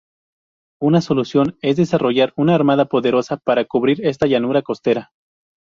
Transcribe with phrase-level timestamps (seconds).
[0.81, 5.11] Una solución es desarrollar una armada poderosa para cubrir esta llanura costera.